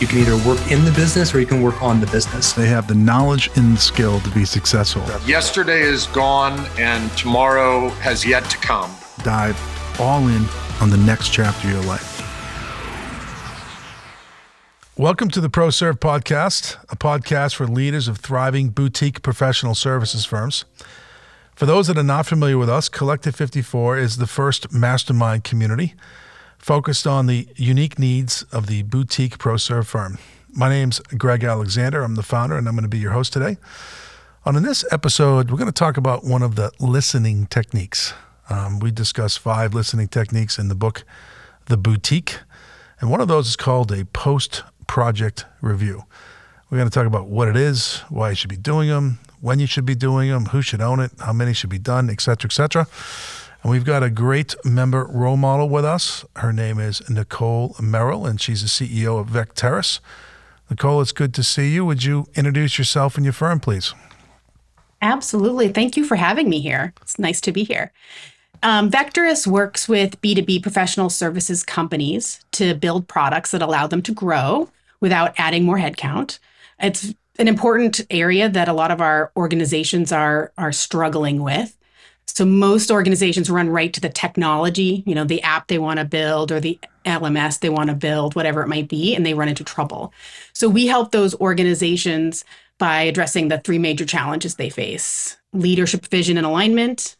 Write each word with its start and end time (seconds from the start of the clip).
You 0.00 0.06
can 0.06 0.20
either 0.20 0.48
work 0.48 0.58
in 0.72 0.86
the 0.86 0.92
business 0.92 1.34
or 1.34 1.40
you 1.40 1.46
can 1.46 1.60
work 1.60 1.82
on 1.82 2.00
the 2.00 2.06
business. 2.06 2.54
They 2.54 2.68
have 2.68 2.88
the 2.88 2.94
knowledge 2.94 3.50
and 3.56 3.76
the 3.76 3.80
skill 3.80 4.18
to 4.20 4.30
be 4.30 4.46
successful. 4.46 5.02
Yesterday 5.28 5.82
is 5.82 6.06
gone 6.06 6.58
and 6.78 7.10
tomorrow 7.18 7.90
has 8.00 8.24
yet 8.24 8.48
to 8.48 8.56
come. 8.56 8.90
Dive 9.24 9.60
all 10.00 10.26
in 10.28 10.46
on 10.80 10.88
the 10.88 10.96
next 10.96 11.34
chapter 11.34 11.68
of 11.68 11.74
your 11.74 11.82
life. 11.82 12.16
Welcome 14.96 15.28
to 15.32 15.40
the 15.42 15.50
ProServe 15.50 15.98
Podcast, 15.98 16.78
a 16.88 16.96
podcast 16.96 17.56
for 17.56 17.66
leaders 17.66 18.08
of 18.08 18.16
thriving 18.16 18.70
boutique 18.70 19.20
professional 19.20 19.74
services 19.74 20.24
firms. 20.24 20.64
For 21.54 21.66
those 21.66 21.88
that 21.88 21.98
are 21.98 22.02
not 22.02 22.24
familiar 22.24 22.56
with 22.56 22.70
us, 22.70 22.88
Collective 22.88 23.36
54 23.36 23.98
is 23.98 24.16
the 24.16 24.26
first 24.26 24.72
mastermind 24.72 25.44
community 25.44 25.94
focused 26.60 27.06
on 27.06 27.26
the 27.26 27.48
unique 27.56 27.98
needs 27.98 28.42
of 28.52 28.66
the 28.66 28.82
boutique 28.82 29.38
ProServe 29.38 29.86
firm. 29.86 30.18
My 30.52 30.68
name's 30.68 31.00
Greg 31.16 31.42
Alexander. 31.42 32.02
I'm 32.02 32.16
the 32.16 32.22
founder, 32.22 32.56
and 32.56 32.68
I'm 32.68 32.74
going 32.74 32.82
to 32.82 32.88
be 32.88 32.98
your 32.98 33.12
host 33.12 33.32
today. 33.32 33.56
On 34.44 34.56
in 34.56 34.62
this 34.62 34.84
episode, 34.92 35.50
we're 35.50 35.56
going 35.56 35.66
to 35.66 35.72
talk 35.72 35.96
about 35.96 36.24
one 36.24 36.42
of 36.42 36.56
the 36.56 36.70
listening 36.78 37.46
techniques. 37.46 38.12
Um, 38.50 38.78
we 38.78 38.90
discuss 38.90 39.38
five 39.38 39.72
listening 39.72 40.08
techniques 40.08 40.58
in 40.58 40.68
the 40.68 40.74
book, 40.74 41.04
The 41.66 41.78
Boutique, 41.78 42.40
and 43.00 43.10
one 43.10 43.22
of 43.22 43.28
those 43.28 43.48
is 43.48 43.56
called 43.56 43.90
a 43.90 44.04
post 44.04 44.62
project 44.86 45.46
review. 45.62 46.04
We're 46.68 46.78
going 46.78 46.90
to 46.90 46.94
talk 46.94 47.06
about 47.06 47.26
what 47.26 47.48
it 47.48 47.56
is, 47.56 47.98
why 48.10 48.30
you 48.30 48.36
should 48.36 48.50
be 48.50 48.56
doing 48.56 48.90
them, 48.90 49.18
when 49.40 49.60
you 49.60 49.66
should 49.66 49.86
be 49.86 49.94
doing 49.94 50.28
them, 50.28 50.46
who 50.46 50.60
should 50.60 50.82
own 50.82 51.00
it, 51.00 51.12
how 51.20 51.32
many 51.32 51.54
should 51.54 51.70
be 51.70 51.78
done, 51.78 52.10
et 52.10 52.20
cetera, 52.20 52.48
et 52.48 52.60
etc. 52.60 52.86
And 53.62 53.70
we've 53.70 53.84
got 53.84 54.02
a 54.02 54.10
great 54.10 54.54
member 54.64 55.04
role 55.04 55.36
model 55.36 55.68
with 55.68 55.84
us. 55.84 56.24
Her 56.36 56.52
name 56.52 56.78
is 56.78 57.08
Nicole 57.10 57.76
Merrill, 57.80 58.26
and 58.26 58.40
she's 58.40 58.62
the 58.62 58.68
CEO 58.68 59.20
of 59.20 59.28
Vecteris. 59.28 60.00
Nicole, 60.70 61.00
it's 61.00 61.12
good 61.12 61.34
to 61.34 61.42
see 61.42 61.74
you. 61.74 61.84
Would 61.84 62.04
you 62.04 62.26
introduce 62.34 62.78
yourself 62.78 63.16
and 63.16 63.24
your 63.24 63.32
firm, 63.32 63.60
please? 63.60 63.92
Absolutely. 65.02 65.68
Thank 65.68 65.96
you 65.96 66.04
for 66.04 66.16
having 66.16 66.48
me 66.48 66.60
here. 66.60 66.94
It's 67.02 67.18
nice 67.18 67.40
to 67.42 67.52
be 67.52 67.64
here. 67.64 67.92
Um, 68.62 68.90
Vecteris 68.90 69.46
works 69.46 69.88
with 69.88 70.20
B2B 70.20 70.62
professional 70.62 71.10
services 71.10 71.62
companies 71.62 72.44
to 72.52 72.74
build 72.74 73.08
products 73.08 73.50
that 73.52 73.62
allow 73.62 73.86
them 73.86 74.02
to 74.02 74.12
grow 74.12 74.68
without 75.00 75.34
adding 75.38 75.64
more 75.64 75.78
headcount. 75.78 76.38
It's 76.78 77.14
an 77.38 77.48
important 77.48 78.02
area 78.10 78.48
that 78.48 78.68
a 78.68 78.74
lot 78.74 78.90
of 78.90 79.00
our 79.00 79.32
organizations 79.36 80.12
are 80.12 80.52
are 80.58 80.72
struggling 80.72 81.42
with. 81.42 81.76
So 82.34 82.44
most 82.44 82.90
organizations 82.90 83.50
run 83.50 83.68
right 83.68 83.92
to 83.92 84.00
the 84.00 84.08
technology, 84.08 85.02
you 85.06 85.14
know, 85.14 85.24
the 85.24 85.42
app 85.42 85.66
they 85.66 85.78
want 85.78 85.98
to 85.98 86.04
build 86.04 86.52
or 86.52 86.60
the 86.60 86.78
LMS 87.04 87.60
they 87.60 87.68
want 87.68 87.90
to 87.90 87.96
build, 87.96 88.34
whatever 88.34 88.62
it 88.62 88.68
might 88.68 88.88
be, 88.88 89.14
and 89.14 89.24
they 89.26 89.34
run 89.34 89.48
into 89.48 89.64
trouble. 89.64 90.12
So 90.52 90.68
we 90.68 90.86
help 90.86 91.12
those 91.12 91.34
organizations 91.36 92.44
by 92.78 93.02
addressing 93.02 93.48
the 93.48 93.58
three 93.58 93.78
major 93.78 94.06
challenges 94.06 94.54
they 94.54 94.70
face: 94.70 95.36
leadership 95.52 96.06
vision 96.06 96.36
and 96.36 96.46
alignment, 96.46 97.16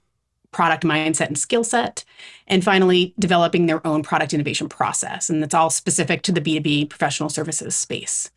product 0.52 0.84
mindset 0.84 1.26
and 1.26 1.38
skill 1.38 1.64
set, 1.64 2.04
and 2.46 2.64
finally, 2.64 3.14
developing 3.18 3.66
their 3.66 3.84
own 3.86 4.02
product 4.02 4.32
innovation 4.32 4.68
process. 4.68 5.28
And 5.28 5.42
that's 5.42 5.54
all 5.54 5.70
specific 5.70 6.22
to 6.22 6.32
the 6.32 6.40
B2B 6.40 6.88
professional 6.88 7.28
services 7.28 7.74
space. 7.74 8.30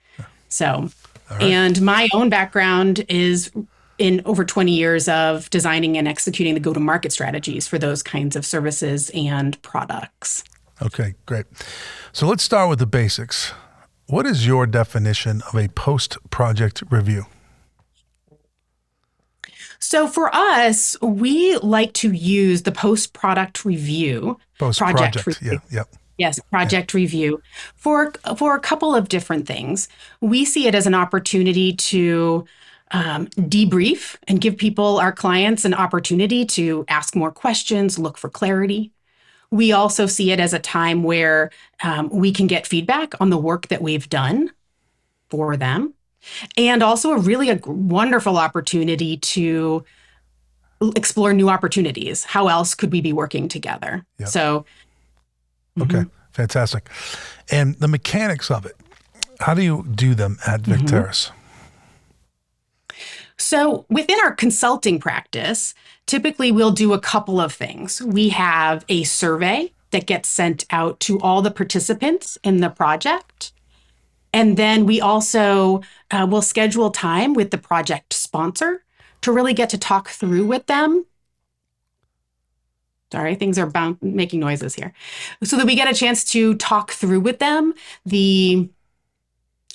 So, 0.49 0.89
right. 1.31 1.41
and 1.43 1.81
my 1.81 2.09
own 2.13 2.29
background 2.29 3.05
is 3.09 3.51
in 3.97 4.21
over 4.25 4.43
20 4.43 4.71
years 4.71 5.07
of 5.07 5.49
designing 5.49 5.97
and 5.97 6.07
executing 6.07 6.53
the 6.53 6.59
go 6.59 6.73
to 6.73 6.79
market 6.79 7.11
strategies 7.11 7.67
for 7.67 7.77
those 7.77 8.01
kinds 8.01 8.35
of 8.35 8.45
services 8.45 9.11
and 9.13 9.61
products. 9.61 10.43
Okay, 10.81 11.15
great. 11.25 11.45
So 12.11 12.27
let's 12.27 12.43
start 12.43 12.69
with 12.69 12.79
the 12.79 12.85
basics. 12.85 13.53
What 14.07 14.25
is 14.25 14.45
your 14.45 14.65
definition 14.65 15.41
of 15.47 15.55
a 15.55 15.67
post 15.69 16.17
project 16.29 16.83
review? 16.89 17.25
So 19.79 20.07
for 20.07 20.33
us, 20.33 20.95
we 21.01 21.57
like 21.57 21.93
to 21.93 22.11
use 22.11 22.63
the 22.63 22.71
post 22.71 23.13
product 23.13 23.65
review. 23.65 24.39
Post 24.57 24.79
project, 24.79 25.25
review. 25.25 25.51
yeah, 25.51 25.79
yep. 25.79 25.87
Yes, 26.17 26.39
project 26.51 26.93
yeah. 26.93 26.97
review 26.97 27.41
for 27.75 28.13
for 28.37 28.55
a 28.55 28.59
couple 28.59 28.95
of 28.95 29.09
different 29.09 29.45
things. 29.45 29.89
We 30.21 30.45
see 30.45 30.67
it 30.67 30.75
as 30.75 30.87
an 30.87 30.95
opportunity 30.95 31.73
to 31.73 32.45
um, 32.93 33.27
debrief 33.27 34.15
and 34.27 34.39
give 34.39 34.55
people, 34.55 34.99
our 34.99 35.11
clients, 35.11 35.65
an 35.65 35.73
opportunity 35.73 36.45
to 36.45 36.85
ask 36.87 37.15
more 37.15 37.31
questions, 37.31 37.99
look 37.99 38.17
for 38.17 38.29
clarity. 38.29 38.91
We 39.49 39.71
also 39.71 40.05
see 40.05 40.31
it 40.31 40.39
as 40.39 40.53
a 40.53 40.59
time 40.59 41.03
where 41.03 41.51
um, 41.83 42.09
we 42.09 42.31
can 42.31 42.47
get 42.47 42.65
feedback 42.65 43.19
on 43.19 43.29
the 43.29 43.37
work 43.37 43.67
that 43.67 43.81
we've 43.81 44.09
done 44.09 44.51
for 45.29 45.57
them 45.57 45.93
and 46.57 46.81
also 46.81 47.11
a 47.11 47.17
really 47.17 47.49
a 47.49 47.59
wonderful 47.65 48.37
opportunity 48.37 49.17
to 49.17 49.83
explore 50.95 51.33
new 51.33 51.49
opportunities. 51.49 52.23
How 52.23 52.47
else 52.47 52.75
could 52.75 52.91
we 52.91 53.01
be 53.01 53.13
working 53.13 53.47
together? 53.47 54.05
Yep. 54.19 54.29
So, 54.29 54.65
okay, 55.79 55.97
mm-hmm. 55.97 56.09
fantastic. 56.31 56.89
And 57.51 57.75
the 57.75 57.87
mechanics 57.87 58.51
of 58.51 58.65
it, 58.65 58.75
how 59.39 59.53
do 59.53 59.61
you 59.61 59.85
do 59.93 60.13
them 60.13 60.37
at 60.45 60.61
mm-hmm. 60.61 60.73
Mm-hmm. 61.31 61.42
So, 63.43 63.85
within 63.89 64.17
our 64.23 64.33
consulting 64.33 64.99
practice, 64.99 65.75
typically 66.05 66.49
we'll 66.49 66.71
do 66.71 66.93
a 66.93 66.99
couple 66.99 67.41
of 67.41 67.51
things. 67.51 68.01
We 68.01 68.29
have 68.29 68.85
a 68.87 69.03
survey 69.03 69.73
that 69.91 70.07
gets 70.07 70.29
sent 70.29 70.65
out 70.69 71.01
to 71.01 71.19
all 71.19 71.41
the 71.41 71.51
participants 71.51 72.37
in 72.45 72.61
the 72.61 72.69
project. 72.69 73.51
And 74.31 74.55
then 74.55 74.85
we 74.85 75.01
also 75.01 75.81
uh, 76.09 76.25
will 76.27 76.41
schedule 76.41 76.89
time 76.89 77.33
with 77.33 77.51
the 77.51 77.57
project 77.57 78.13
sponsor 78.13 78.85
to 79.21 79.31
really 79.33 79.53
get 79.53 79.69
to 79.71 79.77
talk 79.77 80.07
through 80.07 80.45
with 80.45 80.67
them. 80.67 81.05
Sorry, 83.11 83.35
things 83.35 83.59
are 83.59 83.67
bound, 83.67 83.97
making 84.01 84.39
noises 84.39 84.73
here. 84.73 84.93
So 85.43 85.57
that 85.57 85.65
we 85.65 85.75
get 85.75 85.91
a 85.91 85.93
chance 85.93 86.23
to 86.31 86.55
talk 86.55 86.91
through 86.91 87.19
with 87.19 87.39
them 87.39 87.73
the 88.05 88.69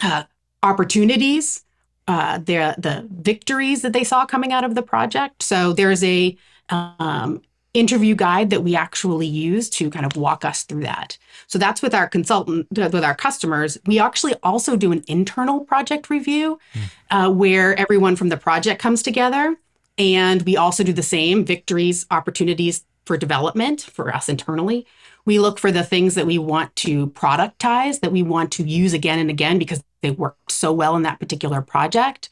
uh, 0.03 0.25
opportunities, 0.63 1.65
uh, 2.09 2.39
the, 2.39 2.75
the 2.79 3.07
victories 3.11 3.83
that 3.83 3.93
they 3.93 4.03
saw 4.03 4.25
coming 4.25 4.53
out 4.53 4.65
of 4.65 4.75
the 4.75 4.83
project. 4.83 5.43
So 5.43 5.73
there's 5.73 6.03
a 6.03 6.37
um, 6.71 7.43
interview 7.75 8.15
guide 8.15 8.51
that 8.51 8.63
we 8.63 8.75
actually 8.75 9.27
use 9.27 9.69
to 9.71 9.91
kind 9.91 10.07
of 10.07 10.17
walk 10.17 10.45
us 10.45 10.63
through 10.63 10.83
that. 10.83 11.19
So 11.47 11.59
that's 11.59 11.83
with 11.83 11.95
our 11.95 12.09
consultant, 12.09 12.67
with 12.71 13.05
our 13.05 13.15
customers. 13.15 13.79
We 13.87 13.99
actually 13.99 14.35
also 14.43 14.75
do 14.75 14.91
an 14.91 15.05
internal 15.07 15.61
project 15.61 16.09
review 16.09 16.59
mm. 16.75 16.81
uh, 17.11 17.31
where 17.31 17.79
everyone 17.79 18.17
from 18.17 18.31
the 18.31 18.37
project 18.39 18.81
comes 18.81 19.03
together. 19.03 19.57
And 19.99 20.43
we 20.43 20.57
also 20.57 20.83
do 20.83 20.93
the 20.93 21.03
same 21.03 21.45
victories, 21.45 22.07
opportunities 22.11 22.85
for 23.05 23.17
development 23.17 23.83
for 23.83 24.15
us 24.15 24.29
internally. 24.29 24.87
We 25.25 25.39
look 25.39 25.59
for 25.59 25.71
the 25.71 25.83
things 25.83 26.15
that 26.15 26.27
we 26.27 26.39
want 26.39 26.75
to 26.77 27.09
productize, 27.09 28.01
that 28.01 28.13
we 28.13 28.23
want 28.23 28.53
to 28.53 28.63
use 28.63 28.95
again 28.95 29.19
and 29.19 29.29
again 29.29 29.59
because 29.59 29.83
they 30.01 30.11
worked 30.11 30.53
so 30.53 30.73
well 30.73 30.97
in 30.97 31.03
that 31.03 31.21
particular 31.21 31.61
project 31.61 32.29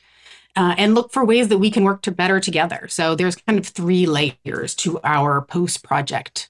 uh, 0.57 0.75
and 0.79 0.95
look 0.95 1.13
for 1.13 1.25
ways 1.25 1.49
that 1.49 1.59
we 1.59 1.71
can 1.71 1.85
work 1.85 2.03
to 2.03 2.11
better 2.11 2.41
together. 2.41 2.89
So 2.89 3.15
there's 3.15 3.37
kind 3.37 3.59
of 3.59 3.67
three 3.67 4.07
layers 4.07 4.75
to 4.77 4.99
our 5.05 5.43
post 5.43 5.83
project 5.83 6.49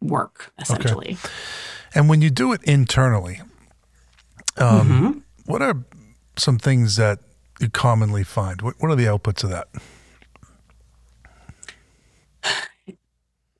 work, 0.00 0.52
essentially. 0.58 1.12
Okay. 1.12 1.28
And 1.94 2.08
when 2.08 2.22
you 2.22 2.30
do 2.30 2.52
it 2.52 2.62
internally, 2.64 3.40
um, 4.56 4.88
mm-hmm. 4.88 5.18
what 5.46 5.62
are 5.62 5.84
some 6.36 6.58
things 6.58 6.96
that 6.96 7.18
you 7.60 7.68
commonly 7.68 8.22
find? 8.22 8.62
What, 8.62 8.74
what 8.78 8.90
are 8.90 8.96
the 8.96 9.04
outputs 9.04 9.44
of 9.44 9.50
that? 9.50 9.68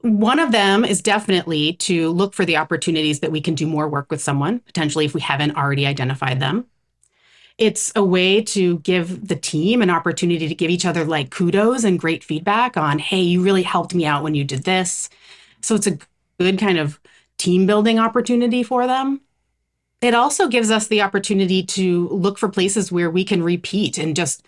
One 0.01 0.39
of 0.39 0.53
them 0.53 0.85
is 0.85 1.01
definitely 1.01 1.75
to 1.75 2.11
look 2.11 2.35
for 2.35 2.45
the 2.45 2.59
opportunities 2.59 3.21
that 3.21 3.33
we 3.33 3.41
can 3.41 3.55
do 3.55 3.67
more 3.67 3.89
work 3.89 4.11
with 4.11 4.21
someone, 4.21 4.59
potentially 4.61 5.07
if 5.07 5.15
we 5.15 5.21
haven't 5.23 5.57
already 5.57 5.87
identified 5.87 6.41
them 6.41 6.67
it's 7.59 7.93
a 7.95 8.05
way 8.05 8.43
to 8.43 8.79
give 8.81 9.29
the 9.29 9.37
team 9.37 9.81
an 9.81 9.91
opportunity 9.91 10.49
to 10.49 10.55
give 10.55 10.71
each 10.71 10.85
other 10.85 11.05
like 11.05 11.31
kudos 11.31 11.85
and 11.85 12.01
great 12.01 12.25
feedback 12.25 12.77
on, 12.77 12.99
hey, 12.99 13.21
you 13.21 13.43
really 13.43 13.63
helped 13.63 13.95
me 13.95 14.05
out 14.05 14.23
when 14.23 14.35
you 14.35 14.45
did 14.45 14.65
this. 14.65 15.09
So 15.61 15.75
it's 15.75 15.87
a 15.87 15.99
good 16.39 16.59
kind 16.59 16.79
of 16.79 16.99
team 17.39 17.67
building 17.67 17.99
opportunity 17.99 18.63
for 18.63 18.87
them. 18.87 19.21
It 20.01 20.15
also 20.15 20.49
gives 20.49 20.71
us 20.71 20.89
the 20.89 21.01
opportunity 21.03 21.63
to 21.63 22.09
look 22.09 22.39
for 22.39 22.49
places 22.49 22.93
where 22.93 23.11
we 23.11 23.25
can 23.25 23.43
repeat 23.43 23.99
and 23.99 24.17
just, 24.17 24.45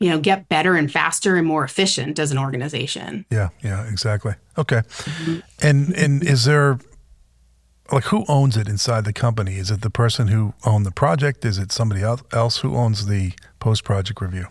you 0.00 0.10
know, 0.10 0.18
get 0.18 0.48
better 0.48 0.74
and 0.74 0.90
faster 0.90 1.36
and 1.36 1.46
more 1.46 1.62
efficient 1.62 2.18
as 2.18 2.32
an 2.32 2.38
organization. 2.38 3.24
Yeah, 3.30 3.50
yeah, 3.62 3.86
exactly. 3.88 4.34
Okay. 4.58 4.78
Mm-hmm. 4.78 5.38
And 5.62 5.92
and 5.94 6.22
is 6.24 6.44
there 6.44 6.78
like 7.92 8.04
who 8.04 8.24
owns 8.28 8.56
it 8.56 8.68
inside 8.68 9.04
the 9.04 9.12
company? 9.12 9.56
Is 9.56 9.70
it 9.70 9.82
the 9.82 9.90
person 9.90 10.28
who 10.28 10.54
owned 10.64 10.86
the 10.86 10.90
project? 10.90 11.44
Is 11.44 11.58
it 11.58 11.72
somebody 11.72 12.02
else 12.02 12.58
who 12.58 12.76
owns 12.76 13.06
the 13.06 13.32
post 13.60 13.84
project 13.84 14.20
review? 14.20 14.46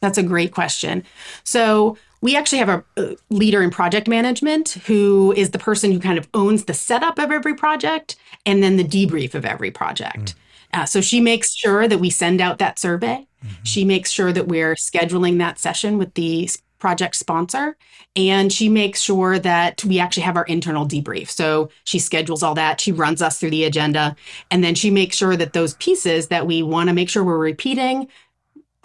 That's 0.00 0.18
a 0.18 0.22
great 0.22 0.52
question. 0.52 1.04
So 1.44 1.96
we 2.20 2.36
actually 2.36 2.58
have 2.58 2.68
a, 2.68 2.84
a 2.96 3.16
leader 3.30 3.62
in 3.62 3.70
project 3.70 4.08
management 4.08 4.70
who 4.86 5.32
is 5.36 5.50
the 5.50 5.58
person 5.58 5.92
who 5.92 5.98
kind 6.00 6.18
of 6.18 6.28
owns 6.34 6.64
the 6.64 6.74
setup 6.74 7.18
of 7.18 7.30
every 7.30 7.54
project 7.54 8.16
and 8.44 8.62
then 8.62 8.76
the 8.76 8.84
debrief 8.84 9.34
of 9.34 9.44
every 9.44 9.70
project. 9.70 10.34
Mm. 10.72 10.80
Uh, 10.80 10.84
so 10.84 11.00
she 11.00 11.20
makes 11.20 11.54
sure 11.54 11.88
that 11.88 11.98
we 11.98 12.10
send 12.10 12.40
out 12.40 12.58
that 12.58 12.78
survey. 12.78 13.26
Mm-hmm. 13.44 13.64
She 13.64 13.84
makes 13.84 14.10
sure 14.10 14.32
that 14.32 14.48
we're 14.48 14.74
scheduling 14.74 15.38
that 15.38 15.58
session 15.58 15.98
with 15.98 16.14
the 16.14 16.50
project 16.78 17.16
sponsor. 17.16 17.76
And 18.14 18.52
she 18.52 18.68
makes 18.68 19.00
sure 19.00 19.38
that 19.38 19.84
we 19.84 19.98
actually 19.98 20.22
have 20.22 20.36
our 20.36 20.44
internal 20.44 20.86
debrief. 20.86 21.28
So 21.30 21.70
she 21.84 21.98
schedules 21.98 22.42
all 22.42 22.54
that. 22.54 22.80
She 22.80 22.92
runs 22.92 23.20
us 23.22 23.38
through 23.38 23.50
the 23.50 23.64
agenda. 23.64 24.16
And 24.50 24.64
then 24.64 24.74
she 24.74 24.90
makes 24.90 25.16
sure 25.16 25.36
that 25.36 25.52
those 25.52 25.74
pieces 25.74 26.28
that 26.28 26.46
we 26.46 26.62
want 26.62 26.88
to 26.88 26.94
make 26.94 27.08
sure 27.10 27.22
we're 27.24 27.38
repeating 27.38 28.08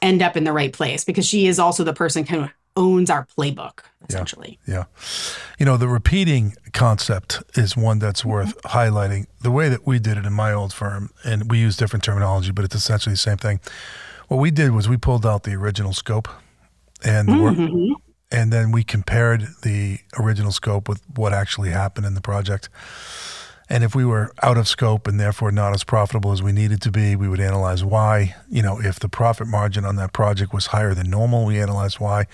end 0.02 0.22
up 0.22 0.36
in 0.36 0.44
the 0.44 0.54
right 0.54 0.74
place 0.74 1.04
because 1.04 1.26
she 1.26 1.48
is 1.48 1.60
also 1.60 1.84
the 1.84 1.94
person 1.94 2.26
kind 2.26 2.44
of 2.44 2.50
owns 2.76 3.10
our 3.10 3.26
playbook 3.38 3.82
essentially. 4.10 4.60
Yeah. 4.66 4.76
yeah. 4.76 4.84
You 5.60 5.66
know, 5.66 5.78
the 5.78 5.88
repeating 5.88 6.56
concept 6.74 7.44
is 7.56 7.78
one 7.78 8.00
that's 8.00 8.26
worth 8.26 8.58
mm-hmm. 8.58 8.78
highlighting. 8.78 9.28
The 9.42 9.52
way 9.52 9.70
that 9.70 9.86
we 9.86 10.00
did 10.00 10.18
it 10.18 10.26
in 10.26 10.34
my 10.34 10.52
old 10.54 10.74
firm, 10.74 11.12
and 11.24 11.50
we 11.50 11.60
use 11.60 11.78
different 11.78 12.04
terminology, 12.04 12.52
but 12.52 12.66
it's 12.66 12.76
essentially 12.76 13.14
the 13.14 13.18
same 13.18 13.38
thing. 13.38 13.60
What 14.28 14.38
we 14.38 14.52
did 14.52 14.72
was 14.72 14.88
we 14.88 14.98
pulled 14.98 15.26
out 15.26 15.44
the 15.44 15.54
original 15.56 15.94
scope 15.94 16.30
and 17.04 17.28
mm-hmm. 17.28 17.94
and 18.32 18.52
then 18.52 18.72
we 18.72 18.84
compared 18.84 19.48
the 19.64 20.00
original 20.18 20.52
scope 20.52 20.88
with 20.88 21.02
what 21.16 21.34
actually 21.34 21.70
happened 21.70 22.06
in 22.06 22.14
the 22.14 22.22
project. 22.22 22.70
And 23.70 23.86
if 23.86 23.96
we 23.96 24.04
were 24.04 24.34
out 24.44 24.58
of 24.58 24.68
scope 24.68 25.08
and 25.08 25.18
therefore 25.18 25.50
not 25.50 25.74
as 25.74 25.86
profitable 25.86 26.34
as 26.34 26.44
we 26.44 26.52
needed 26.52 26.82
to 26.82 26.92
be, 26.92 27.16
we 27.16 27.30
would 27.30 27.40
analyze 27.40 27.86
why. 27.86 28.36
You 28.50 28.62
know, 28.62 28.82
if 28.82 29.00
the 29.00 29.08
profit 29.08 29.48
margin 29.48 29.86
on 29.86 29.96
that 29.96 30.12
project 30.12 30.54
was 30.54 30.68
higher 30.68 30.94
than 30.94 31.10
normal, 31.10 31.46
we 31.46 31.58
analyze 31.58 31.98
why. 31.98 32.26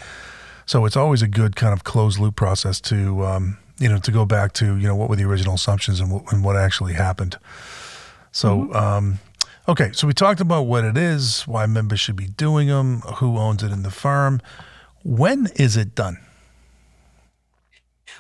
So 0.66 0.86
it's 0.86 0.98
always 0.98 1.22
a 1.22 1.28
good 1.28 1.56
kind 1.56 1.74
of 1.74 1.84
closed 1.84 2.18
loop 2.18 2.36
process 2.36 2.82
to, 2.82 3.24
um, 3.24 3.58
you 3.78 3.88
know, 3.88 4.00
to 4.00 4.12
go 4.12 4.26
back 4.26 4.54
to, 4.54 4.78
you 4.78 4.88
know, 4.88 4.96
what 4.96 5.10
were 5.10 5.16
the 5.16 5.26
original 5.26 5.54
assumptions 5.54 6.00
and 6.00 6.12
what, 6.12 6.32
and 6.34 6.44
what 6.44 6.56
actually 6.56 6.94
happened. 6.94 7.38
So, 8.32 8.62
mm-hmm. 8.62 8.76
um, 8.76 9.20
okay, 9.68 9.92
so 9.94 10.08
we 10.08 10.14
talked 10.14 10.42
about 10.42 10.64
what 10.64 10.84
it 10.84 10.98
is, 10.98 11.44
why 11.44 11.66
members 11.66 12.00
should 12.00 12.16
be 12.16 12.28
doing 12.28 12.68
them, 12.68 13.02
who 13.02 13.38
owns 13.38 13.64
it 13.64 13.72
in 13.72 13.84
the 13.84 13.92
firm. 13.92 14.42
When 15.04 15.48
is 15.56 15.78
it 15.78 15.96
done? 15.96 16.18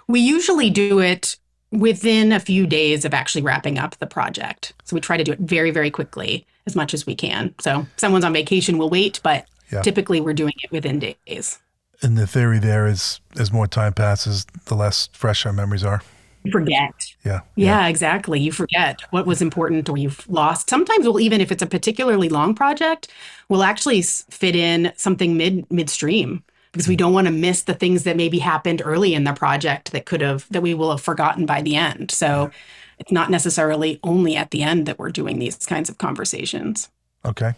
We 0.07 0.19
usually 0.19 0.69
do 0.69 0.99
it 0.99 1.37
within 1.71 2.31
a 2.31 2.39
few 2.39 2.65
days 2.65 3.03
of 3.05 3.13
actually 3.13 3.41
wrapping 3.41 3.77
up 3.77 3.97
the 3.97 4.07
project. 4.07 4.73
So 4.85 4.95
we 4.95 5.01
try 5.01 5.17
to 5.17 5.23
do 5.23 5.33
it 5.33 5.39
very, 5.39 5.71
very 5.71 5.91
quickly 5.91 6.45
as 6.65 6.75
much 6.75 6.93
as 6.93 7.05
we 7.05 7.15
can. 7.15 7.53
So 7.59 7.81
if 7.81 7.99
someone's 7.99 8.23
on 8.25 8.33
vacation, 8.33 8.77
we'll 8.77 8.89
wait, 8.89 9.19
but 9.23 9.45
yeah. 9.71 9.81
typically 9.81 10.21
we're 10.21 10.33
doing 10.33 10.53
it 10.63 10.71
within 10.71 10.99
days. 10.99 11.59
And 12.01 12.17
the 12.17 12.27
theory 12.27 12.59
there 12.59 12.87
is 12.87 13.19
as 13.37 13.51
more 13.51 13.67
time 13.67 13.93
passes, 13.93 14.45
the 14.65 14.75
less 14.75 15.09
fresh 15.13 15.45
our 15.45 15.53
memories 15.53 15.83
are. 15.83 16.01
You 16.47 16.51
forget. 16.51 17.13
Yeah, 17.23 17.41
yeah. 17.55 17.81
Yeah, 17.81 17.87
exactly. 17.87 18.39
You 18.39 18.51
forget 18.51 19.01
what 19.11 19.25
was 19.25 19.41
important 19.41 19.89
or 19.89 19.97
you've 19.97 20.27
lost. 20.29 20.69
Sometimes 20.69 21.05
we'll 21.05 21.19
even 21.19 21.41
if 21.41 21.51
it's 21.51 21.61
a 21.63 21.67
particularly 21.67 22.29
long 22.29 22.55
project, 22.55 23.09
we'll 23.49 23.63
actually 23.63 24.01
fit 24.01 24.55
in 24.55 24.91
something 24.95 25.37
mid 25.37 25.69
midstream 25.71 26.43
because 26.71 26.87
we 26.87 26.95
don't 26.95 27.13
want 27.13 27.27
to 27.27 27.33
miss 27.33 27.63
the 27.63 27.73
things 27.73 28.03
that 28.03 28.17
maybe 28.17 28.39
happened 28.39 28.81
early 28.85 29.13
in 29.13 29.23
the 29.23 29.33
project 29.33 29.91
that 29.91 30.05
could 30.05 30.21
have 30.21 30.47
that 30.51 30.61
we 30.61 30.73
will 30.73 30.91
have 30.91 31.01
forgotten 31.01 31.45
by 31.45 31.61
the 31.61 31.75
end. 31.75 32.11
So 32.11 32.51
it's 32.99 33.11
not 33.11 33.29
necessarily 33.29 33.99
only 34.03 34.35
at 34.35 34.51
the 34.51 34.63
end 34.63 34.85
that 34.85 34.99
we're 34.99 35.11
doing 35.11 35.39
these 35.39 35.57
kinds 35.65 35.89
of 35.89 35.97
conversations. 35.97 36.89
Okay. 37.25 37.53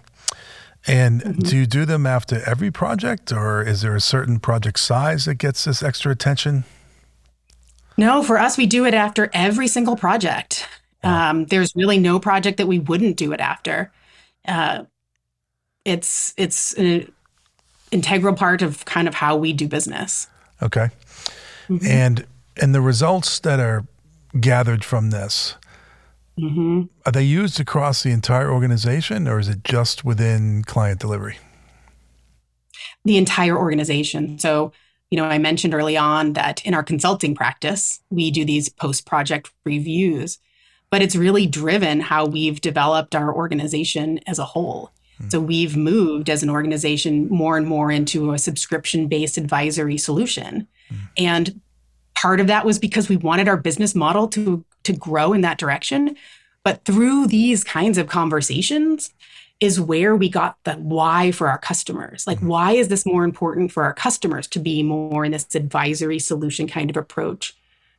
And 0.88 1.21
mm-hmm. 1.21 1.39
do 1.42 1.57
you 1.57 1.65
do 1.65 1.85
them 1.85 2.06
after 2.06 2.42
every 2.45 2.71
project 2.71 3.31
or 3.31 3.62
is 3.62 3.81
there 3.81 3.95
a 3.95 4.01
certain 4.01 4.39
project 4.39 4.80
size 4.80 5.25
that 5.25 5.35
gets 5.35 5.65
this 5.65 5.83
extra 5.83 6.12
attention? 6.12 6.63
No, 7.99 8.23
for 8.23 8.39
us, 8.39 8.57
we 8.57 8.65
do 8.65 8.85
it 8.85 8.93
after 8.93 9.29
every 9.33 9.67
single 9.67 9.97
project. 9.97 10.65
Um, 11.03 11.45
there's 11.47 11.75
really 11.75 11.99
no 11.99 12.17
project 12.17 12.57
that 12.57 12.67
we 12.67 12.79
wouldn't 12.79 13.17
do 13.17 13.33
it 13.33 13.41
after. 13.41 13.91
Uh, 14.47 14.85
it's 15.83 16.33
it's 16.37 16.73
an 16.73 17.11
integral 17.91 18.33
part 18.35 18.61
of 18.61 18.85
kind 18.85 19.07
of 19.07 19.15
how 19.15 19.35
we 19.35 19.51
do 19.51 19.67
business. 19.67 20.27
Okay. 20.63 20.89
Mm-hmm. 21.67 21.85
And 21.85 22.25
and 22.55 22.73
the 22.73 22.81
results 22.81 23.39
that 23.39 23.59
are 23.59 23.85
gathered 24.39 24.85
from 24.85 25.09
this 25.09 25.55
mm-hmm. 26.39 26.83
are 27.05 27.11
they 27.11 27.23
used 27.23 27.59
across 27.59 28.03
the 28.03 28.11
entire 28.11 28.49
organization 28.49 29.27
or 29.27 29.39
is 29.39 29.49
it 29.49 29.63
just 29.63 30.05
within 30.05 30.63
client 30.63 30.99
delivery? 30.99 31.37
The 33.03 33.17
entire 33.17 33.57
organization. 33.57 34.39
So, 34.39 34.71
you 35.11 35.17
know, 35.17 35.25
I 35.25 35.38
mentioned 35.38 35.73
early 35.73 35.97
on 35.97 36.33
that 36.33 36.63
in 36.65 36.73
our 36.73 36.83
consulting 36.83 37.35
practice, 37.35 38.01
we 38.09 38.31
do 38.31 38.45
these 38.45 38.69
post 38.69 39.06
project 39.06 39.51
reviews, 39.65 40.38
but 40.89 41.01
it's 41.01 41.15
really 41.15 41.47
driven 41.47 42.00
how 42.00 42.25
we've 42.25 42.61
developed 42.61 43.15
our 43.15 43.33
organization 43.33 44.19
as 44.27 44.39
a 44.39 44.45
whole. 44.45 44.91
So 45.27 45.39
we've 45.39 45.75
moved 45.75 46.29
as 46.29 46.44
an 46.44 46.50
organization 46.50 47.27
more 47.27 47.57
and 47.57 47.67
more 47.67 47.91
into 47.91 48.31
a 48.31 48.39
subscription 48.39 49.07
based 49.07 49.38
advisory 49.38 49.97
solution. 49.97 50.65
Mm. 50.89 50.97
And 51.17 51.61
part 52.15 52.39
of 52.39 52.47
that 52.47 52.65
was 52.65 52.79
because 52.79 53.09
we 53.09 53.17
wanted 53.17 53.50
our 53.50 53.57
business 53.57 53.94
model 53.94 54.29
to 54.29 54.63
to 54.83 54.94
grow 54.94 55.33
in 55.33 55.41
that 55.41 55.57
direction. 55.57 56.15
But 56.63 56.85
through 56.85 57.27
these 57.27 57.63
kinds 57.65 57.97
of 57.97 58.07
conversations 58.07 59.11
is 59.59 59.79
where 59.79 60.15
we 60.15 60.29
got 60.29 60.57
the 60.63 60.73
why 60.75 61.31
for 61.31 61.50
our 61.50 61.57
customers. 61.57 62.25
Like, 62.25 62.39
mm 62.39 62.47
why 62.47 62.71
is 62.71 62.88
this 62.88 63.06
more 63.06 63.23
important 63.23 63.71
for 63.71 63.83
our 63.83 63.94
customers 63.94 64.47
to 64.47 64.59
be 64.59 64.81
more 64.83 65.25
in 65.25 65.31
this 65.31 65.53
advisory 65.53 66.19
solution 66.19 66.67
kind 66.67 66.89
of 66.89 66.97
approach? 66.97 67.56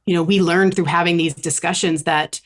You 0.06 0.14
know, 0.14 0.22
we 0.22 0.40
learned 0.40 0.74
through 0.74 0.86
having 0.86 1.16
these 1.18 1.34
discussions 1.34 2.04
that 2.04 2.40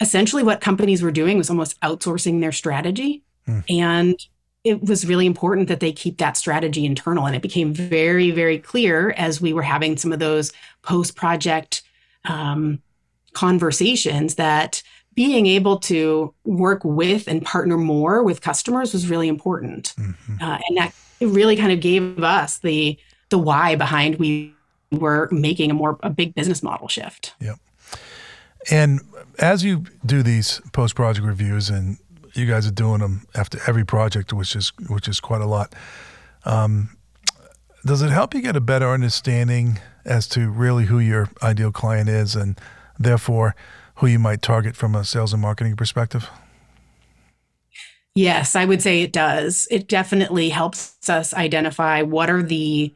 essentially 0.00 0.42
what 0.42 0.60
companies 0.60 1.02
were 1.02 1.12
doing 1.12 1.38
was 1.38 1.48
almost 1.48 1.80
outsourcing 1.80 2.40
their 2.40 2.52
strategy 2.52 3.22
Mm. 3.48 3.64
And 3.68 4.26
it 4.64 4.82
was 4.82 5.06
really 5.06 5.26
important 5.26 5.68
that 5.68 5.80
they 5.80 5.92
keep 5.92 6.18
that 6.18 6.36
strategy 6.36 6.84
internal. 6.84 7.26
And 7.26 7.36
it 7.36 7.42
became 7.42 7.72
very, 7.72 8.30
very 8.30 8.58
clear 8.58 9.10
as 9.12 9.40
we 9.40 9.52
were 9.52 9.62
having 9.62 9.96
some 9.96 10.12
of 10.12 10.18
those 10.18 10.52
post 10.82 11.14
project 11.14 11.82
um, 12.24 12.82
conversations 13.32 14.34
that 14.36 14.82
being 15.16 15.46
able 15.46 15.78
to 15.78 16.32
work 16.44 16.84
with 16.84 17.26
and 17.26 17.44
partner 17.44 17.76
more 17.76 18.22
with 18.22 18.40
customers 18.40 18.92
was 18.92 19.08
really 19.08 19.26
important. 19.26 19.94
Mm-hmm. 19.98 20.36
Uh, 20.40 20.58
and 20.68 20.76
that 20.76 20.94
it 21.18 21.26
really 21.26 21.56
kind 21.56 21.72
of 21.72 21.80
gave 21.80 22.22
us 22.22 22.58
the 22.58 22.96
the 23.30 23.38
why 23.38 23.74
behind 23.74 24.16
we 24.16 24.54
were 24.92 25.28
making 25.32 25.70
a 25.70 25.74
more 25.74 25.98
a 26.04 26.10
big 26.10 26.34
business 26.34 26.62
model 26.62 26.86
shift. 26.86 27.34
Yep. 27.40 27.58
And 28.70 29.00
as 29.38 29.64
you 29.64 29.84
do 30.04 30.22
these 30.22 30.60
post 30.72 30.94
project 30.94 31.26
reviews 31.26 31.70
and 31.70 31.98
you 32.34 32.46
guys 32.46 32.66
are 32.66 32.72
doing 32.72 33.00
them 33.00 33.26
after 33.34 33.58
every 33.66 33.84
project, 33.84 34.32
which 34.32 34.54
is 34.54 34.72
which 34.88 35.08
is 35.08 35.18
quite 35.18 35.40
a 35.40 35.46
lot. 35.46 35.74
Um, 36.44 36.96
does 37.84 38.02
it 38.02 38.10
help 38.10 38.34
you 38.34 38.42
get 38.42 38.56
a 38.56 38.60
better 38.60 38.88
understanding 38.90 39.78
as 40.04 40.28
to 40.28 40.50
really 40.50 40.86
who 40.86 40.98
your 40.98 41.30
ideal 41.42 41.72
client 41.72 42.08
is, 42.08 42.36
and 42.36 42.60
therefore 42.98 43.56
who 43.96 44.06
you 44.06 44.18
might 44.18 44.42
target 44.42 44.76
from 44.76 44.94
a 44.94 45.04
sales 45.04 45.32
and 45.32 45.42
marketing 45.42 45.76
perspective? 45.76 46.28
Yes, 48.14 48.56
I 48.56 48.64
would 48.64 48.80
say 48.80 49.02
it 49.02 49.12
does. 49.12 49.68
It 49.70 49.88
definitely 49.88 50.48
helps 50.48 51.08
us 51.08 51.34
identify 51.34 52.02
what 52.02 52.30
are 52.30 52.42
the 52.42 52.94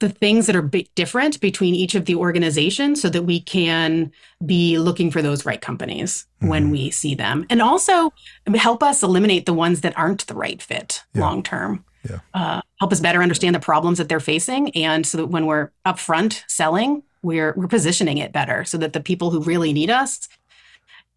the 0.00 0.08
things 0.08 0.46
that 0.46 0.56
are 0.56 0.60
bit 0.60 0.92
different 0.96 1.40
between 1.40 1.74
each 1.74 1.94
of 1.94 2.04
the 2.04 2.16
organizations 2.16 3.00
so 3.00 3.08
that 3.08 3.22
we 3.22 3.40
can 3.40 4.10
be 4.44 4.76
looking 4.76 5.10
for 5.10 5.22
those 5.22 5.46
right 5.46 5.60
companies 5.60 6.26
mm-hmm. 6.40 6.48
when 6.48 6.70
we 6.70 6.90
see 6.90 7.14
them 7.14 7.46
and 7.48 7.62
also 7.62 8.12
help 8.54 8.82
us 8.82 9.02
eliminate 9.02 9.46
the 9.46 9.54
ones 9.54 9.80
that 9.82 9.96
aren't 9.96 10.26
the 10.26 10.34
right 10.34 10.60
fit 10.60 11.04
yeah. 11.14 11.22
long 11.22 11.42
term 11.42 11.84
yeah. 12.08 12.18
uh, 12.34 12.60
help 12.80 12.92
us 12.92 13.00
better 13.00 13.22
understand 13.22 13.54
the 13.54 13.60
problems 13.60 13.98
that 13.98 14.08
they're 14.08 14.20
facing 14.20 14.70
and 14.76 15.06
so 15.06 15.18
that 15.18 15.26
when 15.26 15.46
we're 15.46 15.70
upfront 15.86 16.42
selling 16.48 17.02
we're 17.22 17.52
we're 17.56 17.68
positioning 17.68 18.18
it 18.18 18.32
better 18.32 18.64
so 18.64 18.78
that 18.78 18.92
the 18.92 19.00
people 19.00 19.30
who 19.30 19.40
really 19.40 19.72
need 19.72 19.90
us 19.90 20.28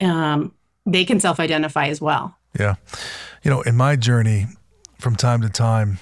um, 0.02 0.54
they 0.86 1.04
can 1.04 1.20
self-identify 1.20 1.88
as 1.88 2.00
well 2.02 2.36
yeah 2.60 2.76
you 3.44 3.52
know 3.52 3.62
in 3.62 3.76
my 3.76 3.96
journey 3.96 4.46
from 5.00 5.16
time 5.16 5.42
to 5.42 5.50
time 5.50 6.00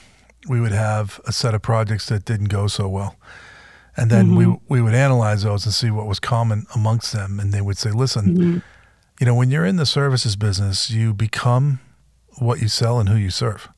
we 0.47 0.61
would 0.61 0.71
have 0.71 1.19
a 1.25 1.31
set 1.31 1.53
of 1.53 1.61
projects 1.61 2.07
that 2.07 2.25
didn't 2.25 2.49
go 2.49 2.67
so 2.67 2.87
well. 2.87 3.15
And 3.97 4.11
then 4.11 4.27
mm-hmm. 4.27 4.51
we 4.51 4.59
we 4.67 4.81
would 4.81 4.93
analyze 4.93 5.43
those 5.43 5.65
and 5.65 5.73
see 5.73 5.89
what 5.89 6.05
was 6.05 6.19
common 6.19 6.65
amongst 6.75 7.13
them. 7.13 7.39
And 7.39 7.53
they 7.53 7.61
would 7.61 7.77
say, 7.77 7.91
listen, 7.91 8.25
mm-hmm. 8.25 8.57
you 9.19 9.25
know, 9.25 9.35
when 9.35 9.51
you're 9.51 9.65
in 9.65 9.77
the 9.77 9.85
services 9.85 10.35
business, 10.35 10.89
you 10.89 11.13
become 11.13 11.79
what 12.39 12.61
you 12.61 12.67
sell 12.67 12.99
and 12.99 13.07
who 13.07 13.15
you 13.15 13.29
serve. 13.29 13.69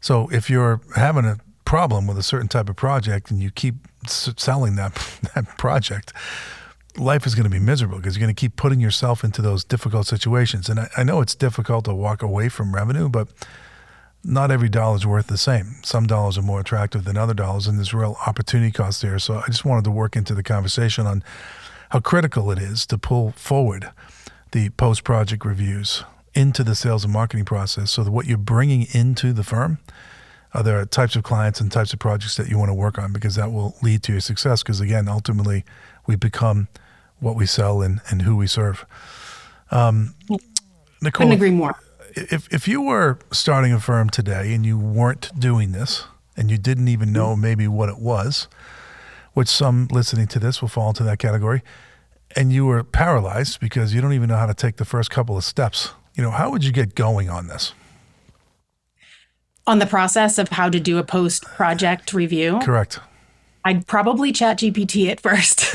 So 0.00 0.28
if 0.30 0.48
you're 0.48 0.80
having 0.96 1.24
a 1.24 1.38
problem 1.64 2.06
with 2.06 2.18
a 2.18 2.22
certain 2.22 2.48
type 2.48 2.68
of 2.68 2.76
project 2.76 3.30
and 3.30 3.40
you 3.40 3.50
keep 3.50 3.76
selling 4.06 4.76
that 4.76 4.94
that 5.34 5.58
project, 5.58 6.12
life 6.96 7.26
is 7.26 7.34
going 7.34 7.44
to 7.44 7.50
be 7.50 7.60
miserable 7.60 7.98
because 7.98 8.16
you're 8.16 8.26
going 8.26 8.34
to 8.34 8.40
keep 8.40 8.56
putting 8.56 8.80
yourself 8.80 9.22
into 9.22 9.42
those 9.42 9.64
difficult 9.64 10.06
situations. 10.06 10.68
And 10.68 10.80
I, 10.80 10.88
I 10.96 11.02
know 11.04 11.20
it's 11.20 11.34
difficult 11.34 11.84
to 11.84 11.94
walk 11.94 12.22
away 12.22 12.48
from 12.48 12.74
revenue, 12.74 13.08
but 13.08 13.28
not 14.22 14.50
every 14.50 14.68
dollar 14.68 14.96
is 14.96 15.06
worth 15.06 15.28
the 15.28 15.38
same. 15.38 15.76
Some 15.82 16.06
dollars 16.06 16.36
are 16.36 16.42
more 16.42 16.60
attractive 16.60 17.04
than 17.04 17.16
other 17.16 17.34
dollars, 17.34 17.66
and 17.66 17.78
there's 17.78 17.94
real 17.94 18.16
opportunity 18.26 18.70
cost 18.70 19.00
there. 19.00 19.18
So 19.18 19.36
I 19.36 19.46
just 19.46 19.64
wanted 19.64 19.84
to 19.84 19.90
work 19.90 20.16
into 20.16 20.34
the 20.34 20.42
conversation 20.42 21.06
on 21.06 21.22
how 21.90 22.00
critical 22.00 22.50
it 22.50 22.58
is 22.58 22.86
to 22.86 22.98
pull 22.98 23.32
forward 23.32 23.90
the 24.52 24.70
post 24.70 25.04
project 25.04 25.44
reviews 25.44 26.04
into 26.34 26.62
the 26.62 26.74
sales 26.74 27.04
and 27.04 27.12
marketing 27.12 27.44
process 27.44 27.90
so 27.90 28.04
that 28.04 28.10
what 28.10 28.26
you're 28.26 28.38
bringing 28.38 28.86
into 28.92 29.32
the 29.32 29.44
firm 29.44 29.78
are 30.52 30.62
the 30.62 30.86
types 30.86 31.16
of 31.16 31.22
clients 31.22 31.60
and 31.60 31.70
types 31.70 31.92
of 31.92 31.98
projects 31.98 32.36
that 32.36 32.48
you 32.48 32.58
want 32.58 32.68
to 32.68 32.74
work 32.74 32.98
on 32.98 33.12
because 33.12 33.36
that 33.36 33.52
will 33.52 33.76
lead 33.82 34.02
to 34.02 34.12
your 34.12 34.20
success. 34.20 34.62
Because 34.62 34.80
again, 34.80 35.08
ultimately, 35.08 35.64
we 36.06 36.16
become 36.16 36.68
what 37.20 37.36
we 37.36 37.46
sell 37.46 37.82
and, 37.82 38.00
and 38.10 38.22
who 38.22 38.36
we 38.36 38.46
serve. 38.46 38.84
Um, 39.70 40.14
Nicole, 41.02 41.26
couldn't 41.26 41.32
agree 41.32 41.50
more. 41.50 41.74
If 42.14 42.52
if 42.52 42.66
you 42.66 42.82
were 42.82 43.18
starting 43.30 43.72
a 43.72 43.78
firm 43.78 44.10
today 44.10 44.52
and 44.52 44.66
you 44.66 44.76
weren't 44.78 45.30
doing 45.38 45.72
this 45.72 46.04
and 46.36 46.50
you 46.50 46.58
didn't 46.58 46.88
even 46.88 47.12
know 47.12 47.36
maybe 47.36 47.68
what 47.68 47.88
it 47.88 47.98
was, 47.98 48.48
which 49.34 49.48
some 49.48 49.86
listening 49.92 50.26
to 50.28 50.38
this 50.38 50.60
will 50.60 50.68
fall 50.68 50.88
into 50.88 51.04
that 51.04 51.18
category, 51.18 51.62
and 52.34 52.52
you 52.52 52.66
were 52.66 52.82
paralyzed 52.82 53.60
because 53.60 53.94
you 53.94 54.00
don't 54.00 54.12
even 54.12 54.28
know 54.28 54.36
how 54.36 54.46
to 54.46 54.54
take 54.54 54.76
the 54.76 54.84
first 54.84 55.10
couple 55.10 55.36
of 55.36 55.44
steps, 55.44 55.92
you 56.20 56.26
know, 56.26 56.32
how 56.32 56.50
would 56.50 56.62
you 56.62 56.70
get 56.70 56.94
going 56.94 57.30
on 57.30 57.46
this? 57.46 57.72
On 59.66 59.78
the 59.78 59.86
process 59.86 60.36
of 60.36 60.50
how 60.50 60.68
to 60.68 60.78
do 60.78 60.98
a 60.98 61.02
post 61.02 61.46
project 61.46 62.12
review? 62.12 62.58
Correct. 62.62 63.00
I'd 63.64 63.86
probably 63.86 64.30
ChatGPT 64.30 65.08
at 65.08 65.18
first. 65.18 65.74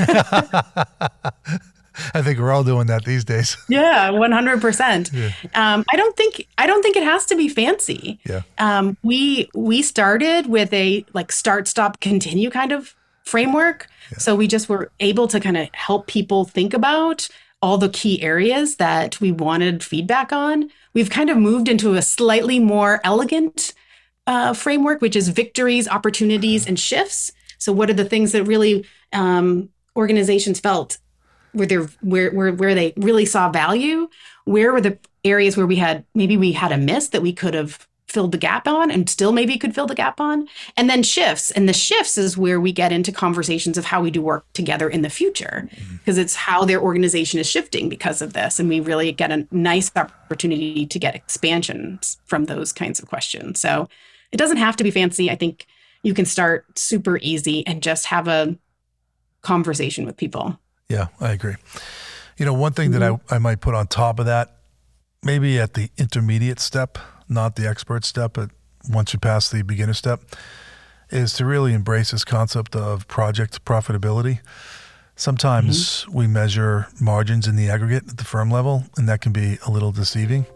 I 2.14 2.22
think 2.22 2.38
we're 2.38 2.52
all 2.52 2.62
doing 2.62 2.86
that 2.86 3.04
these 3.04 3.24
days. 3.24 3.56
yeah, 3.68 4.10
one 4.10 4.30
hundred 4.30 4.60
percent. 4.60 5.10
Um, 5.54 5.84
I 5.90 5.96
don't 5.96 6.16
think 6.16 6.46
I 6.58 6.68
don't 6.68 6.82
think 6.82 6.94
it 6.94 7.02
has 7.02 7.26
to 7.26 7.34
be 7.34 7.48
fancy. 7.48 8.20
Yeah. 8.24 8.42
Um, 8.58 8.96
we 9.02 9.48
we 9.52 9.82
started 9.82 10.46
with 10.46 10.72
a 10.72 11.04
like 11.12 11.32
start, 11.32 11.66
stop, 11.66 11.98
continue 12.00 12.50
kind 12.50 12.70
of 12.70 12.94
framework. 13.24 13.88
Yeah. 14.12 14.18
So 14.18 14.36
we 14.36 14.46
just 14.46 14.68
were 14.68 14.92
able 15.00 15.26
to 15.26 15.40
kind 15.40 15.56
of 15.56 15.68
help 15.72 16.06
people 16.06 16.44
think 16.44 16.72
about 16.72 17.28
all 17.62 17.78
the 17.78 17.88
key 17.88 18.22
areas 18.22 18.76
that 18.76 19.20
we 19.20 19.32
wanted 19.32 19.82
feedback 19.82 20.32
on. 20.32 20.70
We've 20.94 21.10
kind 21.10 21.30
of 21.30 21.36
moved 21.36 21.68
into 21.68 21.94
a 21.94 22.02
slightly 22.02 22.58
more 22.58 23.00
elegant 23.04 23.72
uh, 24.26 24.52
framework, 24.52 25.00
which 25.00 25.16
is 25.16 25.28
victories, 25.28 25.88
opportunities, 25.88 26.66
and 26.66 26.78
shifts. 26.78 27.32
So, 27.58 27.72
what 27.72 27.90
are 27.90 27.94
the 27.94 28.04
things 28.04 28.32
that 28.32 28.44
really 28.44 28.86
um, 29.12 29.70
organizations 29.96 30.60
felt 30.60 30.98
where 31.52 31.66
they 31.66 31.76
where, 31.76 32.30
where 32.30 32.52
where 32.52 32.74
they 32.74 32.92
really 32.96 33.24
saw 33.24 33.50
value? 33.50 34.08
Where 34.44 34.72
were 34.72 34.80
the 34.80 34.98
areas 35.24 35.56
where 35.56 35.66
we 35.66 35.76
had 35.76 36.04
maybe 36.14 36.36
we 36.36 36.52
had 36.52 36.72
a 36.72 36.78
miss 36.78 37.08
that 37.08 37.22
we 37.22 37.32
could 37.32 37.54
have 37.54 37.86
filled 38.08 38.32
the 38.32 38.38
gap 38.38 38.68
on 38.68 38.90
and 38.90 39.08
still 39.08 39.32
maybe 39.32 39.58
could 39.58 39.74
fill 39.74 39.86
the 39.86 39.94
gap 39.94 40.20
on. 40.20 40.48
And 40.76 40.88
then 40.88 41.02
shifts 41.02 41.50
and 41.50 41.68
the 41.68 41.72
shifts 41.72 42.16
is 42.16 42.38
where 42.38 42.60
we 42.60 42.72
get 42.72 42.92
into 42.92 43.12
conversations 43.12 43.76
of 43.76 43.84
how 43.84 44.00
we 44.00 44.10
do 44.10 44.22
work 44.22 44.46
together 44.52 44.88
in 44.88 45.02
the 45.02 45.10
future 45.10 45.68
because 45.70 46.16
mm-hmm. 46.16 46.22
it's 46.22 46.36
how 46.36 46.64
their 46.64 46.80
organization 46.80 47.40
is 47.40 47.48
shifting 47.48 47.88
because 47.88 48.22
of 48.22 48.32
this 48.32 48.60
and 48.60 48.68
we 48.68 48.80
really 48.80 49.12
get 49.12 49.32
a 49.32 49.46
nice 49.50 49.90
opportunity 49.96 50.86
to 50.86 50.98
get 50.98 51.14
expansions 51.14 52.18
from 52.26 52.44
those 52.44 52.72
kinds 52.72 53.00
of 53.00 53.08
questions. 53.08 53.60
So 53.60 53.88
it 54.32 54.36
doesn't 54.36 54.58
have 54.58 54.76
to 54.76 54.84
be 54.84 54.90
fancy. 54.90 55.30
I 55.30 55.34
think 55.34 55.66
you 56.02 56.14
can 56.14 56.26
start 56.26 56.78
super 56.78 57.18
easy 57.18 57.66
and 57.66 57.82
just 57.82 58.06
have 58.06 58.28
a 58.28 58.56
conversation 59.42 60.06
with 60.06 60.16
people. 60.16 60.58
Yeah 60.88 61.08
i 61.20 61.32
agree. 61.32 61.56
You 62.38 62.46
know 62.46 62.54
one 62.54 62.72
thing 62.72 62.92
mm-hmm. 62.92 63.00
that 63.00 63.20
I, 63.30 63.36
I 63.36 63.38
might 63.38 63.60
put 63.60 63.74
on 63.74 63.88
top 63.88 64.20
of 64.20 64.26
that 64.26 64.52
maybe 65.22 65.58
at 65.58 65.74
the 65.74 65.90
intermediate 65.96 66.60
step 66.60 66.98
not 67.28 67.56
the 67.56 67.68
expert 67.68 68.04
step, 68.04 68.32
but 68.34 68.50
once 68.88 69.12
you 69.12 69.18
pass 69.18 69.50
the 69.50 69.62
beginner 69.62 69.94
step, 69.94 70.22
is 71.10 71.32
to 71.34 71.44
really 71.44 71.72
embrace 71.72 72.10
this 72.10 72.24
concept 72.24 72.74
of 72.74 73.06
project 73.08 73.64
profitability. 73.64 74.40
Sometimes 75.14 76.02
mm-hmm. 76.02 76.16
we 76.16 76.26
measure 76.26 76.88
margins 77.00 77.46
in 77.46 77.56
the 77.56 77.70
aggregate 77.70 78.08
at 78.08 78.16
the 78.18 78.24
firm 78.24 78.50
level, 78.50 78.84
and 78.96 79.08
that 79.08 79.20
can 79.20 79.32
be 79.32 79.58
a 79.66 79.70
little 79.70 79.92
deceiving. 79.92 80.46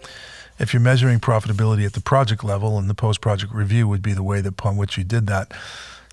If 0.59 0.75
you're 0.75 0.83
measuring 0.83 1.21
profitability 1.21 1.87
at 1.87 1.95
the 1.95 2.03
project 2.03 2.45
level, 2.45 2.79
and 2.79 2.91
the 2.91 2.95
post 2.95 3.23
project 3.23 3.55
review 3.55 3.89
would 3.89 4.03
be 4.03 4.13
the 4.13 4.23
way 4.23 4.43
that, 4.43 4.51
upon 4.51 4.77
which 4.77 4.99
you 4.99 5.05
did 5.05 5.27
that, 5.29 5.53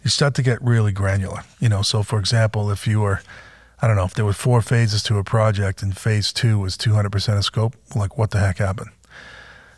you 0.04 0.10
start 0.10 0.36
to 0.36 0.42
get 0.42 0.62
really 0.62 0.94
granular. 0.94 1.44
You 1.60 1.68
know, 1.68 1.82
so 1.82 2.04
for 2.04 2.20
example, 2.20 2.72
if 2.72 2.88
you 2.88 3.02
were, 3.02 3.22
I 3.82 3.88
don't 3.88 3.98
know, 3.98 4.06
if 4.06 4.14
there 4.14 4.24
were 4.24 4.34
four 4.34 4.62
phases 4.62 5.04
to 5.04 5.18
a 5.18 5.24
project 5.24 5.82
and 5.82 5.98
phase 5.98 6.32
two 6.32 6.60
was 6.60 6.78
200% 6.78 7.38
of 7.38 7.44
scope, 7.44 7.76
like 7.94 8.18
what 8.18 8.32
the 8.32 8.40
heck 8.40 8.60
happened? 8.60 8.92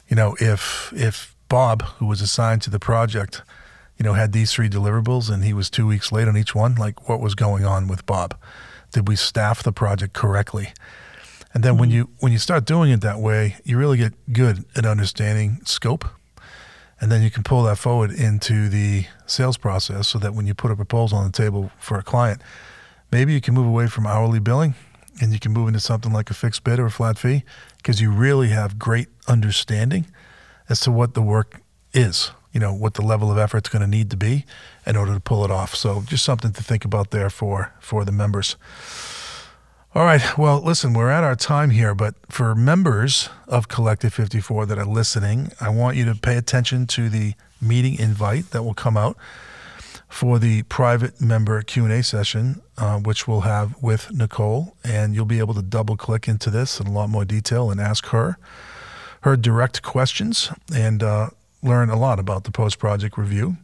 You 0.10 0.16
know, 0.16 0.36
if 0.40 0.92
if 0.96 1.36
Bob, 1.48 1.84
who 1.98 2.06
was 2.06 2.22
assigned 2.22 2.62
to 2.64 2.70
the 2.70 2.80
project, 2.80 3.44
you 3.98 4.04
know, 4.04 4.14
had 4.14 4.34
these 4.34 4.52
three 4.52 4.70
deliverables 4.70 5.32
and 5.32 5.44
he 5.44 5.54
was 5.54 5.70
two 5.70 5.88
weeks 5.88 6.12
late 6.12 6.28
on 6.28 6.36
each 6.36 6.54
one, 6.54 6.76
like 6.76 7.08
what 7.08 7.22
was 7.22 7.36
going 7.36 7.66
on 7.66 7.88
with 7.88 8.06
Bob? 8.06 8.36
Did 8.92 9.08
we 9.08 9.16
staff 9.16 9.64
the 9.64 9.72
project 9.72 10.14
correctly? 10.14 10.70
And 11.54 11.64
then 11.64 11.78
when 11.78 11.90
mm-hmm. 11.90 11.98
you 11.98 12.10
when 12.20 12.32
you 12.32 12.38
start 12.40 12.66
doing 12.66 12.92
it 12.92 13.02
that 13.02 13.20
way, 13.20 13.58
you 13.64 13.78
really 13.78 13.98
get 13.98 14.14
good 14.34 14.66
at 14.76 14.86
understanding 14.86 15.62
scope. 15.64 16.06
And 17.02 17.10
then 17.10 17.22
you 17.22 17.32
can 17.32 17.44
pull 17.44 17.64
that 17.64 17.78
forward 17.78 18.12
into 18.12 18.68
the 18.68 19.06
sales 19.26 19.56
process 19.56 20.10
so 20.10 20.20
that 20.20 20.34
when 20.34 20.46
you 20.46 20.54
put 20.54 20.70
a 20.70 20.76
proposal 20.76 21.18
on 21.18 21.26
the 21.26 21.32
table 21.32 21.72
for 21.80 21.98
a 21.98 22.04
client, 22.04 22.42
maybe 23.10 23.32
you 23.32 23.40
can 23.40 23.54
move 23.54 23.68
away 23.68 23.88
from 23.88 24.06
hourly 24.06 24.40
billing 24.40 24.76
and 25.20 25.34
you 25.34 25.40
can 25.40 25.52
move 25.52 25.68
into 25.68 25.80
something 25.80 26.12
like 26.12 26.30
a 26.30 26.34
fixed 26.34 26.64
bid 26.64 26.80
or 26.80 26.88
a 26.88 26.92
flat 26.92 27.18
fee 27.18 27.44
because 27.78 28.02
you 28.02 28.12
really 28.12 28.50
have 28.50 28.80
great 28.80 29.08
understanding 29.28 30.08
as 30.68 30.80
to 30.82 30.92
what 30.92 31.14
the 31.14 31.22
work 31.22 31.62
is, 31.94 32.32
you 32.54 32.60
know, 32.60 32.74
what 32.74 32.94
the 32.94 33.02
level 33.02 33.32
of 33.32 33.38
effort 33.38 33.70
going 33.70 33.82
to 33.82 33.88
need 33.88 34.10
to 34.12 34.18
be 34.18 34.46
in 34.86 34.96
order 34.96 35.14
to 35.14 35.20
pull 35.20 35.44
it 35.44 35.52
off. 35.52 35.76
So 35.76 36.02
just 36.06 36.24
something 36.24 36.52
to 36.54 36.64
think 36.64 36.86
about 36.86 37.12
there 37.12 37.30
for 37.30 37.74
for 37.80 38.06
the 38.06 38.12
members. 38.12 38.56
All 39.96 40.04
right. 40.04 40.38
Well, 40.38 40.62
listen, 40.62 40.94
we're 40.94 41.10
at 41.10 41.24
our 41.24 41.36
time 41.36 41.72
here, 41.72 41.96
but 41.96 42.14
for 42.30 42.54
members 42.54 43.30
of 43.48 43.68
Collective 43.68 44.14
54 44.14 44.68
that 44.68 44.78
are 44.78 44.86
listening, 44.86 45.52
I 45.60 45.70
want 45.70 45.98
you 45.98 46.06
to 46.06 46.14
pay 46.14 46.38
attention 46.38 46.86
to 46.88 47.10
the 47.10 47.34
meeting 47.60 47.98
invite 47.98 48.52
that 48.52 48.62
will 48.62 48.76
come 48.76 48.96
out 48.96 49.18
for 50.10 50.40
the 50.40 50.64
private 50.64 51.22
member 51.22 51.62
Q&A 51.62 52.04
session, 52.04 52.62
uh, 52.78 52.98
which 52.98 53.28
we'll 53.28 53.42
have 53.42 53.82
with 53.82 54.12
Nicole, 54.12 54.76
and 54.84 55.14
you'll 55.14 55.26
be 55.26 55.40
able 55.40 55.54
to 55.54 55.62
double 55.62 55.96
click 55.96 56.28
into 56.28 56.50
this 56.50 56.80
in 56.80 56.88
a 56.88 56.92
lot 56.92 57.10
more 57.10 57.24
detail 57.24 57.70
and 57.70 57.80
ask 57.80 58.08
her 58.08 58.38
her 59.22 59.38
direct 59.38 59.82
questions 59.84 60.52
and 60.74 61.04
uh, 61.04 61.30
learn 61.62 61.90
a 61.90 61.96
lot 61.98 62.20
about 62.20 62.46
the 62.46 62.52
post-project 62.52 63.18
review. 63.18 63.58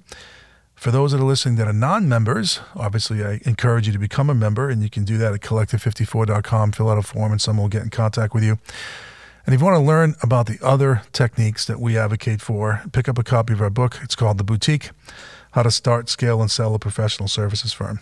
For 0.75 0.91
those 0.91 1.13
that 1.13 1.21
are 1.21 1.25
listening 1.25 1.55
that 1.55 1.67
are 1.67 1.73
non-members, 1.73 2.59
obviously 2.75 3.23
I 3.23 3.39
encourage 3.45 3.87
you 3.87 3.93
to 3.93 3.99
become 3.99 4.29
a 4.29 4.35
member, 4.35 4.69
and 4.69 4.83
you 4.83 4.89
can 4.89 5.05
do 5.05 5.17
that 5.17 5.33
at 5.33 5.39
collective54.com. 5.39 6.73
Fill 6.73 6.89
out 6.89 6.97
a 6.97 7.01
form, 7.01 7.31
and 7.31 7.41
someone 7.41 7.63
will 7.63 7.69
get 7.69 7.83
in 7.83 7.89
contact 7.89 8.33
with 8.33 8.43
you. 8.43 8.59
And 9.45 9.55
if 9.55 9.61
you 9.61 9.65
want 9.65 9.77
to 9.77 9.85
learn 9.85 10.15
about 10.21 10.47
the 10.47 10.59
other 10.61 11.03
techniques 11.13 11.65
that 11.65 11.79
we 11.79 11.97
advocate 11.97 12.41
for, 12.41 12.83
pick 12.91 13.07
up 13.07 13.17
a 13.17 13.23
copy 13.23 13.53
of 13.53 13.61
our 13.61 13.69
book. 13.69 13.99
It's 14.03 14.15
called 14.15 14.37
The 14.37 14.43
Boutique 14.43 14.89
how 15.55 15.63
to 15.63 15.71
start, 15.71 16.09
scale, 16.09 16.41
and 16.41 16.51
sell 16.51 16.75
a 16.75 16.79
professional 16.79 17.29
services 17.29 17.71
firm. 17.71 18.01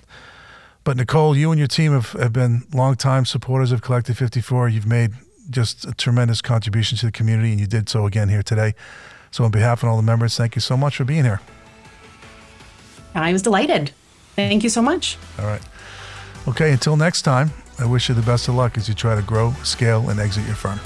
But 0.83 0.97
Nicole, 0.97 1.37
you 1.37 1.51
and 1.51 1.59
your 1.59 1.67
team 1.67 1.93
have, 1.93 2.11
have 2.13 2.33
been 2.33 2.63
longtime 2.73 3.25
supporters 3.25 3.71
of 3.71 3.83
Collective 3.83 4.17
54. 4.17 4.69
You've 4.69 4.87
made 4.87 5.11
just 5.51 5.85
a 5.85 5.93
tremendous 5.93 6.41
contribution 6.41 6.97
to 6.97 7.05
the 7.05 7.11
community, 7.11 7.51
and 7.51 7.59
you 7.59 7.67
did 7.67 7.89
so 7.89 8.07
again 8.07 8.27
here 8.27 8.41
today. 8.41 8.73
So, 9.29 9.43
on 9.43 9.51
behalf 9.51 9.83
of 9.83 9.89
all 9.89 9.97
the 9.97 10.03
members, 10.03 10.35
thank 10.35 10.55
you 10.55 10.61
so 10.61 10.75
much 10.75 10.97
for 10.97 11.05
being 11.05 11.25
here. 11.25 11.41
I 13.13 13.31
was 13.31 13.43
delighted. 13.43 13.91
Thank 14.35 14.63
you 14.63 14.69
so 14.69 14.81
much. 14.81 15.19
All 15.37 15.45
right. 15.45 15.61
Okay, 16.47 16.71
until 16.71 16.97
next 16.97 17.21
time, 17.21 17.51
I 17.77 17.85
wish 17.85 18.09
you 18.09 18.15
the 18.15 18.23
best 18.23 18.47
of 18.47 18.55
luck 18.55 18.77
as 18.77 18.89
you 18.89 18.95
try 18.95 19.15
to 19.15 19.21
grow, 19.21 19.53
scale, 19.63 20.09
and 20.09 20.19
exit 20.19 20.45
your 20.47 20.55
firm. 20.55 20.79